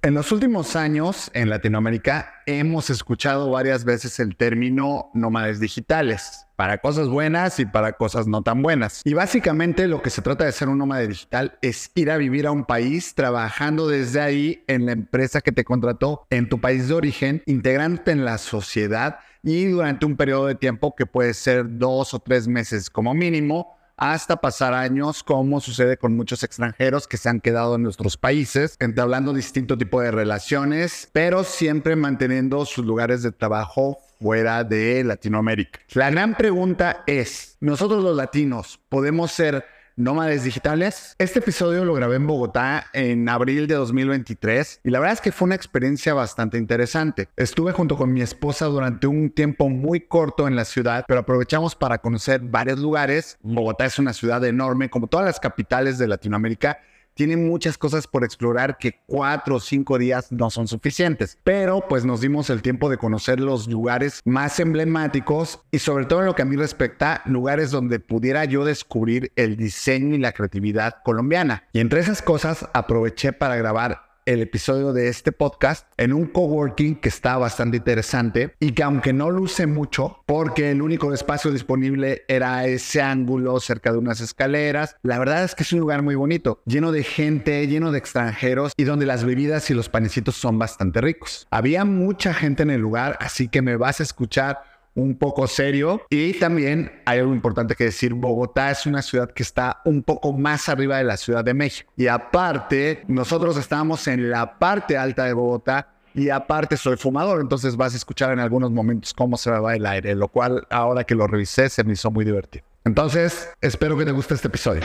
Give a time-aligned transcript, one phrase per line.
[0.00, 6.78] En los últimos años en Latinoamérica hemos escuchado varias veces el término nómades digitales, para
[6.78, 9.02] cosas buenas y para cosas no tan buenas.
[9.04, 12.46] Y básicamente lo que se trata de ser un nómade digital es ir a vivir
[12.46, 16.86] a un país trabajando desde ahí en la empresa que te contrató en tu país
[16.86, 21.76] de origen, integrándote en la sociedad y durante un periodo de tiempo que puede ser
[21.76, 27.16] dos o tres meses como mínimo hasta pasar años, como sucede con muchos extranjeros que
[27.16, 32.86] se han quedado en nuestros países, entablando distinto tipo de relaciones, pero siempre manteniendo sus
[32.86, 35.80] lugares de trabajo fuera de Latinoamérica.
[35.92, 39.64] La gran pregunta es, ¿nosotros los latinos podemos ser
[39.98, 41.16] nómades digitales.
[41.18, 45.32] Este episodio lo grabé en Bogotá en abril de 2023 y la verdad es que
[45.32, 47.28] fue una experiencia bastante interesante.
[47.36, 51.74] Estuve junto con mi esposa durante un tiempo muy corto en la ciudad, pero aprovechamos
[51.74, 53.38] para conocer varios lugares.
[53.42, 56.78] Bogotá es una ciudad enorme, como todas las capitales de Latinoamérica
[57.18, 61.36] tiene muchas cosas por explorar que cuatro o cinco días no son suficientes.
[61.42, 66.20] Pero pues nos dimos el tiempo de conocer los lugares más emblemáticos y sobre todo
[66.20, 70.30] en lo que a mí respecta, lugares donde pudiera yo descubrir el diseño y la
[70.30, 71.64] creatividad colombiana.
[71.72, 76.96] Y entre esas cosas aproveché para grabar el episodio de este podcast en un coworking
[76.96, 82.24] que está bastante interesante y que aunque no luce mucho, porque el único espacio disponible
[82.28, 86.14] era ese ángulo cerca de unas escaleras, la verdad es que es un lugar muy
[86.14, 90.58] bonito, lleno de gente, lleno de extranjeros y donde las bebidas y los panecitos son
[90.58, 91.46] bastante ricos.
[91.50, 96.02] Había mucha gente en el lugar, así que me vas a escuchar un poco serio.
[96.10, 100.32] Y también hay algo importante que decir, Bogotá es una ciudad que está un poco
[100.32, 101.90] más arriba de la Ciudad de México.
[101.96, 105.94] Y aparte, nosotros estamos en la parte alta de Bogotá.
[106.14, 109.86] Y aparte soy fumador, entonces vas a escuchar en algunos momentos cómo se va el
[109.86, 112.64] aire, lo cual ahora que lo revisé se me hizo muy divertido.
[112.84, 114.80] Entonces, espero que te guste este episodio.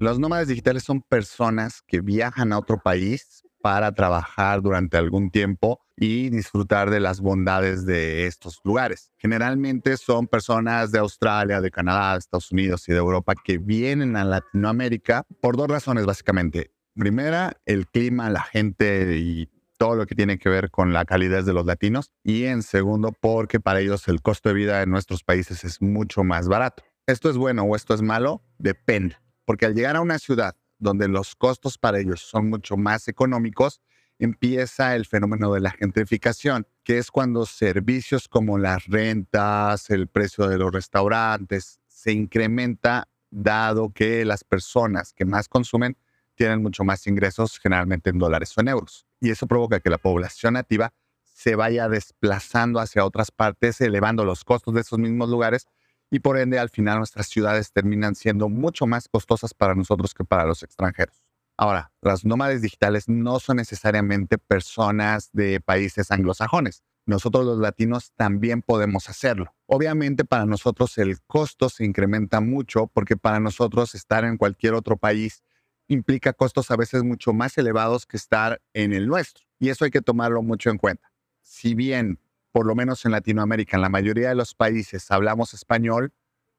[0.00, 5.80] Los nómadas digitales son personas que viajan a otro país para trabajar durante algún tiempo
[5.96, 9.10] y disfrutar de las bondades de estos lugares.
[9.16, 14.14] Generalmente son personas de Australia, de Canadá, de Estados Unidos y de Europa que vienen
[14.14, 16.70] a Latinoamérica por dos razones básicamente.
[16.94, 21.44] Primera, el clima, la gente y todo lo que tiene que ver con la calidez
[21.44, 22.12] de los latinos.
[22.22, 26.22] Y en segundo, porque para ellos el costo de vida en nuestros países es mucho
[26.22, 26.84] más barato.
[27.08, 28.42] ¿Esto es bueno o esto es malo?
[28.58, 29.16] Depende
[29.48, 33.80] porque al llegar a una ciudad donde los costos para ellos son mucho más económicos,
[34.18, 40.48] empieza el fenómeno de la gentrificación, que es cuando servicios como las rentas, el precio
[40.48, 45.96] de los restaurantes, se incrementa dado que las personas que más consumen
[46.34, 49.06] tienen mucho más ingresos, generalmente en dólares o en euros.
[49.18, 50.92] Y eso provoca que la población nativa
[51.24, 55.66] se vaya desplazando hacia otras partes, elevando los costos de esos mismos lugares
[56.10, 60.24] y por ende al final nuestras ciudades terminan siendo mucho más costosas para nosotros que
[60.24, 61.22] para los extranjeros.
[61.56, 66.84] Ahora, las nómades digitales no son necesariamente personas de países anglosajones.
[67.04, 69.54] Nosotros los latinos también podemos hacerlo.
[69.66, 74.96] Obviamente para nosotros el costo se incrementa mucho porque para nosotros estar en cualquier otro
[74.96, 75.42] país
[75.88, 79.44] implica costos a veces mucho más elevados que estar en el nuestro.
[79.58, 81.10] Y eso hay que tomarlo mucho en cuenta.
[81.40, 82.20] Si bien
[82.52, 86.12] por lo menos en Latinoamérica, en la mayoría de los países hablamos español,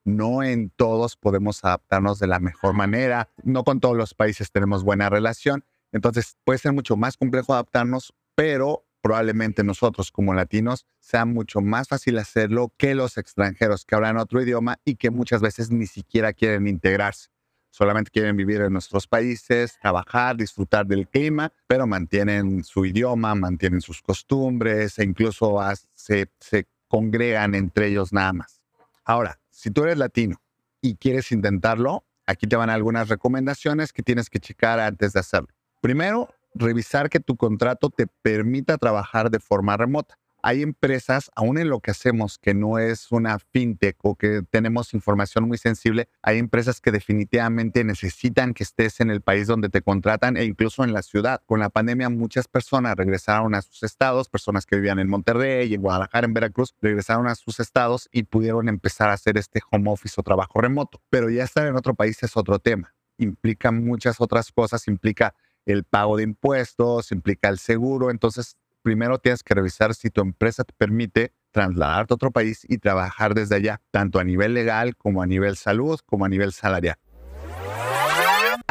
[0.06, 4.84] no en todos podemos adaptarnos de la mejor manera, no con todos los países tenemos
[4.84, 11.26] buena relación, entonces puede ser mucho más complejo adaptarnos, pero probablemente nosotros como latinos sea
[11.26, 15.72] mucho más fácil hacerlo que los extranjeros que hablan otro idioma y que muchas veces
[15.72, 17.30] ni siquiera quieren integrarse
[17.70, 23.82] solamente quieren vivir en nuestros países, trabajar, disfrutar del clima, pero mantienen su idioma, mantienen
[23.82, 25.60] sus costumbres e incluso
[25.94, 28.62] se, se congregan entre ellos nada más.
[29.06, 30.42] Ahora, si tú eres latino
[30.82, 35.50] y quieres intentarlo, aquí te van algunas recomendaciones que tienes que checar antes de hacerlo.
[35.82, 41.70] Primero, revisar que tu contrato te permita trabajar de forma remota hay empresas, aún en
[41.70, 46.38] lo que hacemos, que no es una fintech o que tenemos información muy sensible, hay
[46.38, 50.94] empresas que definitivamente necesitan que estés en el país donde te contratan e incluso en
[50.94, 51.42] la ciudad.
[51.46, 55.82] Con la pandemia muchas personas regresaron a sus estados, personas que vivían en Monterrey, en
[55.82, 60.16] Guadalajara, en Veracruz, regresaron a sus estados y pudieron empezar a hacer este home office
[60.18, 61.02] o trabajo remoto.
[61.10, 62.94] Pero ya estar en otro país es otro tema.
[63.18, 69.44] Implica muchas otras cosas, implica el pago de impuestos, implica el seguro, entonces primero tienes
[69.44, 73.82] que revisar si tu empresa te permite trasladarte a otro país y trabajar desde allá,
[73.92, 76.98] tanto a nivel legal como a nivel salud, como a nivel salarial.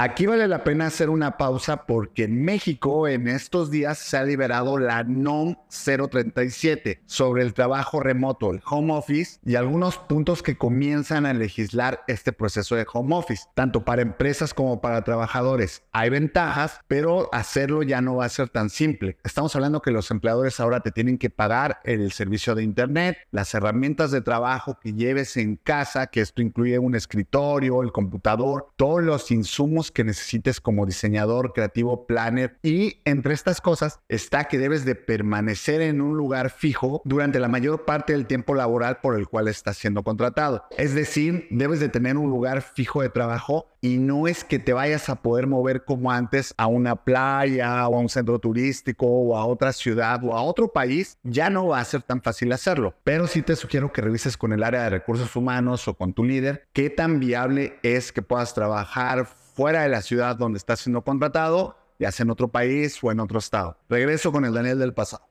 [0.00, 4.22] Aquí vale la pena hacer una pausa porque en México en estos días se ha
[4.22, 10.56] liberado la NOM 037 sobre el trabajo remoto, el home office y algunos puntos que
[10.56, 15.82] comienzan a legislar este proceso de home office, tanto para empresas como para trabajadores.
[15.90, 19.18] Hay ventajas, pero hacerlo ya no va a ser tan simple.
[19.24, 23.52] Estamos hablando que los empleadores ahora te tienen que pagar el servicio de internet, las
[23.52, 29.02] herramientas de trabajo que lleves en casa, que esto incluye un escritorio, el computador, todos
[29.02, 32.58] los insumos que necesites como diseñador, creativo, planner.
[32.62, 37.48] Y entre estas cosas está que debes de permanecer en un lugar fijo durante la
[37.48, 40.64] mayor parte del tiempo laboral por el cual estás siendo contratado.
[40.76, 44.72] Es decir, debes de tener un lugar fijo de trabajo y no es que te
[44.72, 49.36] vayas a poder mover como antes a una playa o a un centro turístico o
[49.36, 52.94] a otra ciudad o a otro país, ya no va a ser tan fácil hacerlo.
[53.04, 56.24] Pero sí te sugiero que revises con el área de recursos humanos o con tu
[56.24, 59.26] líder qué tan viable es que puedas trabajar
[59.58, 63.18] fuera de la ciudad donde estás siendo contratado, ya sea en otro país o en
[63.18, 63.76] otro estado.
[63.88, 65.28] Regreso con el Daniel del pasado.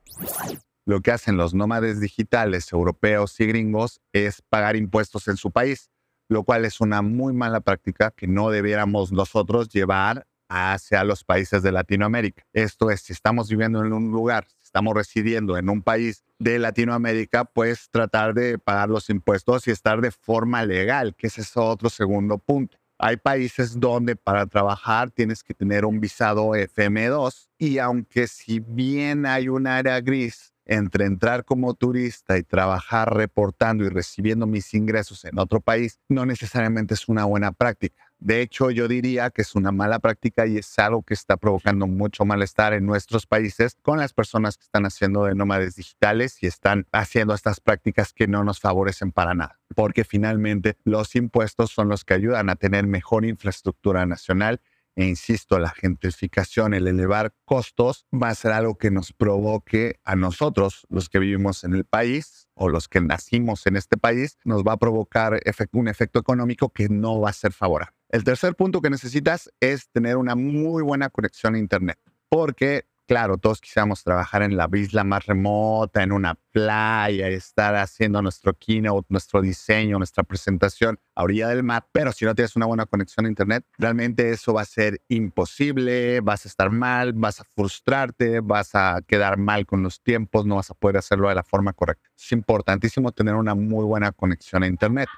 [0.84, 5.90] Lo que hacen los nómades digitales europeos y gringos es pagar impuestos en su país
[6.28, 11.62] lo cual es una muy mala práctica que no debiéramos nosotros llevar hacia los países
[11.62, 12.44] de Latinoamérica.
[12.52, 16.58] Esto es, si estamos viviendo en un lugar, si estamos residiendo en un país de
[16.58, 21.56] Latinoamérica, pues tratar de pagar los impuestos y estar de forma legal, que ese es
[21.56, 22.78] otro segundo punto.
[23.00, 29.24] Hay países donde para trabajar tienes que tener un visado FM2 y aunque si bien
[29.24, 35.24] hay un área gris entre entrar como turista y trabajar reportando y recibiendo mis ingresos
[35.24, 38.07] en otro país, no necesariamente es una buena práctica.
[38.20, 41.86] De hecho, yo diría que es una mala práctica y es algo que está provocando
[41.86, 46.46] mucho malestar en nuestros países con las personas que están haciendo de nómades digitales y
[46.46, 49.60] están haciendo estas prácticas que no nos favorecen para nada.
[49.76, 54.60] Porque finalmente los impuestos son los que ayudan a tener mejor infraestructura nacional
[54.98, 60.16] e insisto, la gentrificación, el elevar costos, va a ser algo que nos provoque a
[60.16, 64.64] nosotros, los que vivimos en el país o los que nacimos en este país, nos
[64.64, 65.40] va a provocar
[65.70, 67.97] un efecto económico que no va a ser favorable.
[68.08, 73.38] El tercer punto que necesitas es tener una muy buena conexión a Internet, porque claro,
[73.38, 79.06] todos quisiéramos trabajar en la isla más remota, en una playa, estar haciendo nuestro keynote,
[79.08, 83.24] nuestro diseño, nuestra presentación a orilla del mar, pero si no tienes una buena conexión
[83.24, 88.40] a internet, realmente eso va a ser imposible, vas a estar mal, vas a frustrarte,
[88.40, 91.72] vas a quedar mal con los tiempos, no vas a poder hacerlo de la forma
[91.72, 92.10] correcta.
[92.14, 95.08] Es importantísimo tener una muy buena conexión a internet.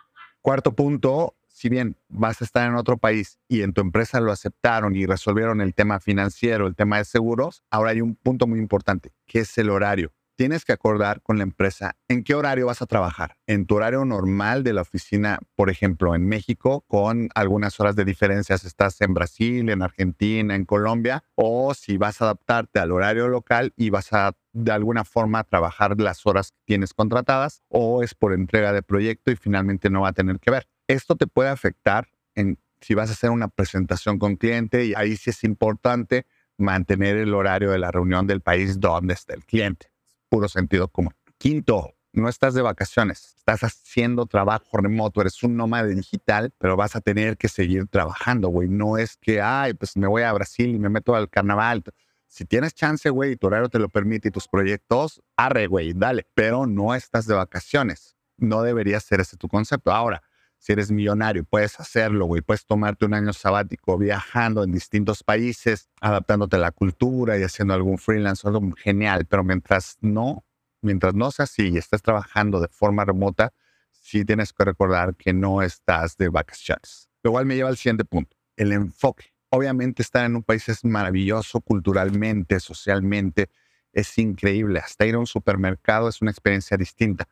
[0.43, 4.33] Cuarto punto, si bien vas a estar en otro país y en tu empresa lo
[4.33, 8.59] aceptaron y resolvieron el tema financiero, el tema de seguros, ahora hay un punto muy
[8.59, 10.11] importante, que es el horario.
[10.37, 13.37] Tienes que acordar con la empresa en qué horario vas a trabajar.
[13.47, 18.07] En tu horario normal de la oficina, por ejemplo, en México, con algunas horas de
[18.07, 23.29] diferencia, estás en Brasil, en Argentina, en Colombia, o si vas a adaptarte al horario
[23.29, 28.15] local y vas a de alguna forma trabajar las horas que tienes contratadas, o es
[28.15, 31.51] por entrega de proyecto y finalmente no va a tener que ver esto te puede
[31.51, 36.27] afectar en si vas a hacer una presentación con cliente y ahí sí es importante
[36.57, 39.93] mantener el horario de la reunión del país donde está el cliente.
[40.29, 41.15] Puro sentido común.
[41.39, 46.97] Quinto, no estás de vacaciones, estás haciendo trabajo remoto, eres un nómada digital, pero vas
[46.97, 48.69] a tener que seguir trabajando, güey.
[48.69, 51.85] No es que, ay, pues me voy a Brasil y me meto al carnaval.
[52.27, 55.93] Si tienes chance, güey, y tu horario te lo permite y tus proyectos, arre, güey,
[55.95, 56.27] dale.
[56.35, 58.17] Pero no estás de vacaciones.
[58.37, 59.93] No debería ser ese tu concepto.
[59.93, 60.23] Ahora,
[60.61, 62.43] si eres millonario, puedes hacerlo, güey.
[62.43, 67.73] Puedes tomarte un año sabático viajando en distintos países, adaptándote a la cultura y haciendo
[67.73, 69.25] algún freelance, algo genial.
[69.25, 70.45] Pero mientras no,
[70.83, 73.55] mientras no sea así y estés trabajando de forma remota,
[73.91, 77.09] sí tienes que recordar que no estás de vacaciones.
[77.23, 79.33] Lo cual me lleva al siguiente punto, el enfoque.
[79.49, 83.49] Obviamente estar en un país es maravilloso culturalmente, socialmente,
[83.95, 84.79] es increíble.
[84.79, 87.27] Hasta ir a un supermercado es una experiencia distinta,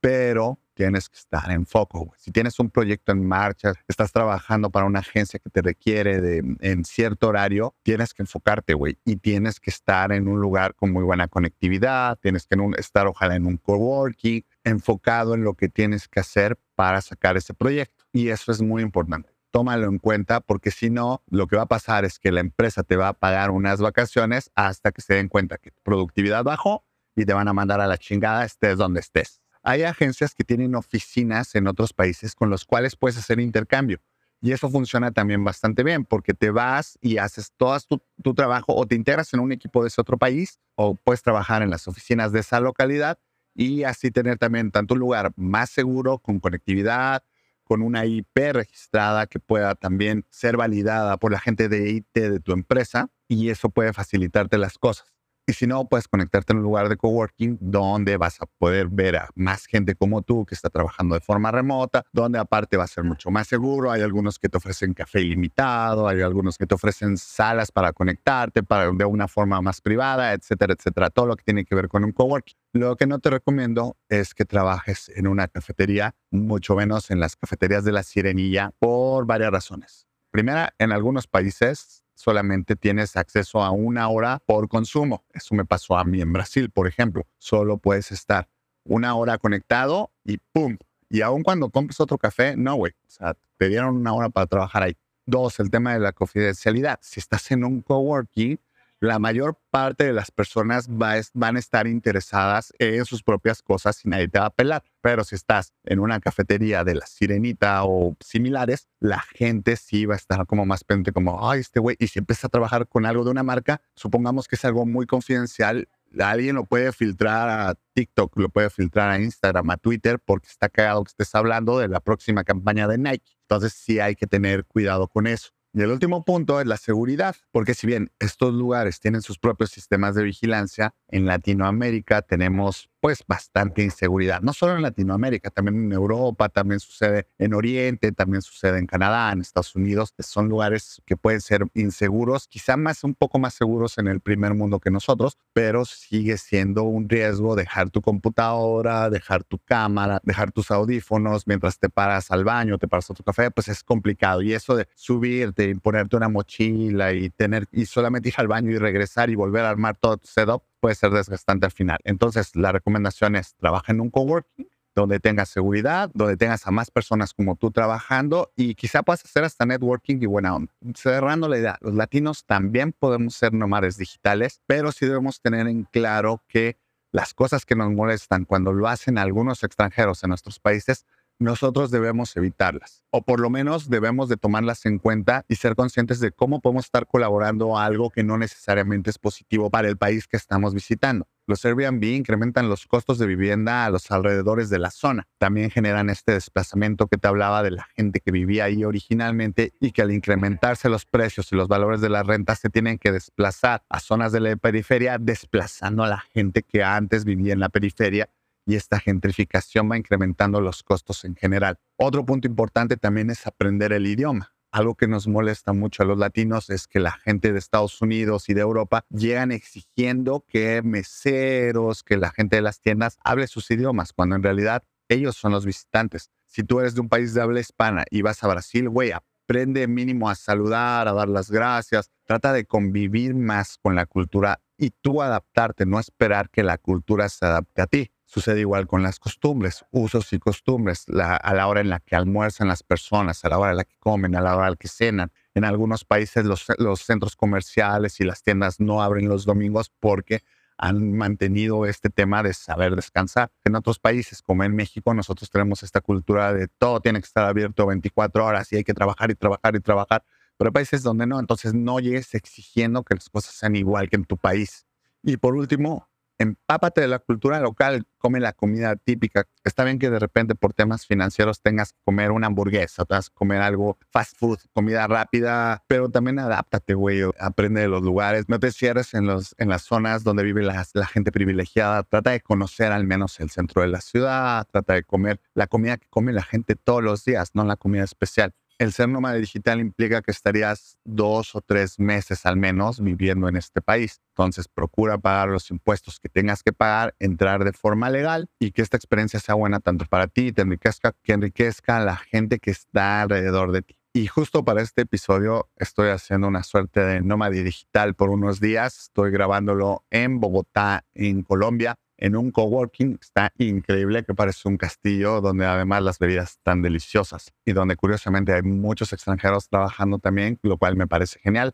[0.00, 2.10] pero tienes que estar en foco.
[2.16, 6.56] Si tienes un proyecto en marcha, estás trabajando para una agencia que te requiere de,
[6.60, 8.96] en cierto horario, tienes que enfocarte, güey.
[9.04, 13.36] Y tienes que estar en un lugar con muy buena conectividad, tienes que estar ojalá
[13.36, 18.06] en un coworking, enfocado en lo que tienes que hacer para sacar ese proyecto.
[18.14, 19.28] Y eso es muy importante.
[19.50, 22.84] Tómalo en cuenta porque si no, lo que va a pasar es que la empresa
[22.84, 26.86] te va a pagar unas vacaciones hasta que se den cuenta que tu productividad bajó
[27.14, 29.42] y te van a mandar a la chingada estés donde estés.
[29.62, 34.00] Hay agencias que tienen oficinas en otros países con los cuales puedes hacer intercambio.
[34.42, 37.78] Y eso funciona también bastante bien porque te vas y haces todo
[38.22, 41.62] tu, trabajo o te integras en un equipo de ese otro país o puedes trabajar
[41.62, 43.18] en las oficinas de esa localidad
[43.54, 47.22] y así tener también tanto un lugar más seguro, con conectividad,
[47.64, 52.40] con una IP registrada que pueda también ser validada por la gente de IT de
[52.40, 55.19] tu empresa y eso puede facilitarte las cosas.
[55.50, 59.16] Y si no, puedes conectarte en un lugar de coworking donde vas a poder ver
[59.16, 62.86] a más gente como tú que está trabajando de forma remota, donde aparte va a
[62.86, 63.90] ser mucho más seguro.
[63.90, 68.62] Hay algunos que te ofrecen café ilimitado, hay algunos que te ofrecen salas para conectarte
[68.62, 71.10] para, de una forma más privada, etcétera, etcétera.
[71.10, 72.56] Todo lo que tiene que ver con un coworking.
[72.72, 77.34] Lo que no te recomiendo es que trabajes en una cafetería, mucho menos en las
[77.34, 80.06] cafeterías de la Sirenilla, por varias razones.
[80.30, 85.24] Primera, en algunos países solamente tienes acceso a una hora por consumo.
[85.32, 87.26] Eso me pasó a mí en Brasil, por ejemplo.
[87.38, 88.46] Solo puedes estar
[88.84, 90.76] una hora conectado y ¡pum!
[91.08, 92.92] Y aun cuando compres otro café, no, güey.
[92.92, 94.96] O sea, te dieron una hora para trabajar ahí.
[95.24, 96.98] Dos, el tema de la confidencialidad.
[97.00, 98.60] Si estás en un coworking,
[99.00, 104.08] la mayor parte de las personas van a estar interesadas en sus propias cosas y
[104.08, 104.84] nadie te va a pelar.
[105.00, 110.14] Pero si estás en una cafetería de la sirenita o similares, la gente sí va
[110.14, 113.06] a estar como más pendiente, como, ay, este güey, y si empieza a trabajar con
[113.06, 115.88] algo de una marca, supongamos que es algo muy confidencial,
[116.18, 120.68] alguien lo puede filtrar a TikTok, lo puede filtrar a Instagram, a Twitter, porque está
[120.68, 123.38] cagado que estés hablando de la próxima campaña de Nike.
[123.42, 125.52] Entonces sí hay que tener cuidado con eso.
[125.72, 129.70] Y el último punto es la seguridad, porque si bien estos lugares tienen sus propios
[129.70, 135.92] sistemas de vigilancia, en Latinoamérica tenemos pues bastante inseguridad, no solo en Latinoamérica, también en
[135.92, 141.16] Europa, también sucede en Oriente, también sucede en Canadá, en Estados Unidos, son lugares que
[141.16, 145.38] pueden ser inseguros, quizá más un poco más seguros en el primer mundo que nosotros,
[145.52, 151.78] pero sigue siendo un riesgo dejar tu computadora, dejar tu cámara, dejar tus audífonos mientras
[151.78, 154.42] te paras al baño, te paras a tu café, pues es complicado.
[154.42, 158.70] Y eso de subirte y ponerte una mochila y tener y solamente ir al baño
[158.70, 161.98] y regresar y volver a armar todo tu setup puede ser desgastante al final.
[162.04, 166.90] Entonces, la recomendación es trabaja en un coworking donde tengas seguridad, donde tengas a más
[166.90, 170.72] personas como tú trabajando y quizá puedas hacer hasta networking y buena onda.
[170.94, 175.84] Cerrando la idea, los latinos también podemos ser nómades digitales, pero sí debemos tener en
[175.84, 176.76] claro que
[177.12, 181.06] las cosas que nos molestan cuando lo hacen algunos extranjeros en nuestros países
[181.40, 186.20] nosotros debemos evitarlas o por lo menos debemos de tomarlas en cuenta y ser conscientes
[186.20, 190.36] de cómo podemos estar colaborando algo que no necesariamente es positivo para el país que
[190.36, 191.26] estamos visitando.
[191.46, 195.26] Los Airbnb incrementan los costos de vivienda a los alrededores de la zona.
[195.38, 199.90] También generan este desplazamiento que te hablaba de la gente que vivía ahí originalmente y
[199.90, 203.82] que al incrementarse los precios y los valores de las rentas se tienen que desplazar
[203.88, 208.28] a zonas de la periferia, desplazando a la gente que antes vivía en la periferia
[208.70, 211.80] y esta gentrificación va incrementando los costos en general.
[211.96, 214.54] Otro punto importante también es aprender el idioma.
[214.70, 218.48] Algo que nos molesta mucho a los latinos es que la gente de Estados Unidos
[218.48, 223.68] y de Europa llegan exigiendo que meseros, que la gente de las tiendas hable sus
[223.72, 226.30] idiomas, cuando en realidad ellos son los visitantes.
[226.46, 229.88] Si tú eres de un país de habla hispana y vas a Brasil, güey, aprende
[229.88, 234.90] mínimo a saludar, a dar las gracias, trata de convivir más con la cultura y
[234.90, 238.12] tú adaptarte, no esperar que la cultura se adapte a ti.
[238.32, 242.68] Sucede igual con las costumbres, usos y costumbres, a la hora en la que almuerzan
[242.68, 244.86] las personas, a la hora en la que comen, a la hora en la que
[244.86, 245.32] cenan.
[245.52, 246.64] En algunos países los,
[247.00, 250.44] centros comerciales y las tiendas no abren los domingos porque
[250.78, 253.50] han mantenido este tema de saber descansar.
[253.64, 257.46] En otros países, como en México, nosotros tenemos esta cultura de todo tiene que estar
[257.46, 260.22] abierto 24 horas y hay que trabajar y trabajar y trabajar.
[260.56, 264.14] Pero hay países donde no, entonces no llegues exigiendo que las cosas sean igual que
[264.14, 264.86] en tu país.
[265.24, 266.09] Y por último,
[266.40, 269.46] empápate de la cultura local, come la comida típica.
[269.62, 273.34] Está bien que de repente por temas financieros tengas que comer una hamburguesa, tengas que
[273.34, 278.58] comer algo fast food, comida rápida, pero también adáptate, güey, aprende de los lugares, no
[278.58, 282.40] te cierres en, los, en las zonas donde vive la, la gente privilegiada, trata de
[282.40, 286.32] conocer al menos el centro de la ciudad, trata de comer la comida que come
[286.32, 290.30] la gente todos los días, no la comida especial el ser nómada digital implica que
[290.30, 294.22] estarías dos o tres meses al menos viviendo en este país.
[294.30, 298.80] Entonces, procura pagar los impuestos que tengas que pagar, entrar de forma legal y que
[298.80, 302.58] esta experiencia sea buena tanto para ti y te enriquezca, que enriquezca a la gente
[302.58, 303.96] que está alrededor de ti.
[304.14, 308.98] Y justo para este episodio estoy haciendo una suerte de nómada digital por unos días.
[308.98, 315.40] Estoy grabándolo en Bogotá, en Colombia en un coworking está increíble, que parece un castillo
[315.40, 320.76] donde además las bebidas están deliciosas y donde curiosamente hay muchos extranjeros trabajando también, lo
[320.76, 321.72] cual me parece genial.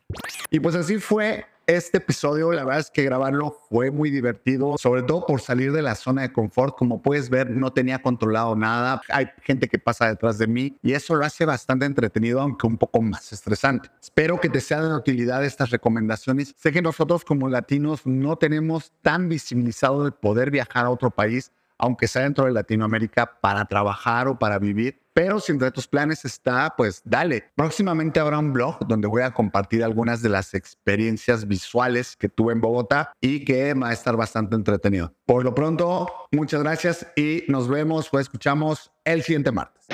[0.50, 5.02] Y pues así fue este episodio, la verdad es que grabarlo fue muy divertido, sobre
[5.02, 6.76] todo por salir de la zona de confort.
[6.76, 9.02] Como puedes ver, no tenía controlado nada.
[9.08, 12.78] Hay gente que pasa detrás de mí y eso lo hace bastante entretenido, aunque un
[12.78, 13.90] poco más estresante.
[14.00, 16.54] Espero que te sean de utilidad estas recomendaciones.
[16.56, 21.50] Sé que nosotros como latinos no tenemos tan visibilizado el poder viajar a otro país,
[21.78, 26.26] aunque sea dentro de Latinoamérica, para trabajar o para vivir Pero si entre tus planes
[26.26, 27.44] está, pues dale.
[27.54, 32.52] Próximamente habrá un blog donde voy a compartir algunas de las experiencias visuales que tuve
[32.52, 35.14] en Bogotá y que va a estar bastante entretenido.
[35.24, 39.86] Por lo pronto, muchas gracias y nos vemos o escuchamos el siguiente martes.